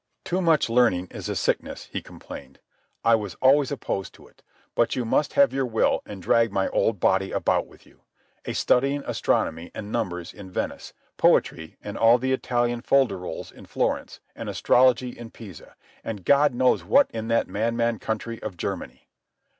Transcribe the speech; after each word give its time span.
"Too 0.23 0.41
much 0.41 0.67
learning 0.67 1.09
is 1.11 1.29
a 1.29 1.35
sickness," 1.35 1.85
he 1.91 2.01
complained. 2.01 2.57
"I 3.05 3.13
was 3.13 3.35
always 3.35 3.71
opposed 3.71 4.15
to 4.15 4.25
it. 4.25 4.41
But 4.73 4.95
you 4.95 5.05
must 5.05 5.33
have 5.33 5.53
your 5.53 5.67
will 5.67 6.01
and 6.07 6.23
drag 6.23 6.51
my 6.51 6.69
old 6.69 6.99
body 6.99 7.31
about 7.31 7.67
with 7.67 7.85
you—a 7.85 8.53
studying 8.55 9.03
astronomy 9.05 9.69
and 9.75 9.91
numbers 9.91 10.33
in 10.33 10.49
Venice, 10.49 10.93
poetry 11.17 11.77
and 11.83 11.99
all 11.99 12.17
the 12.17 12.33
Italian 12.33 12.81
fol 12.81 13.05
de 13.05 13.13
rols 13.15 13.51
in 13.51 13.67
Florence, 13.67 14.19
and 14.35 14.49
astrology 14.49 15.09
in 15.15 15.29
Pisa, 15.29 15.75
and 16.03 16.25
God 16.25 16.55
knows 16.55 16.83
what 16.83 17.11
in 17.11 17.27
that 17.27 17.47
madman 17.47 17.99
country 17.99 18.41
of 18.41 18.57
Germany. 18.57 19.07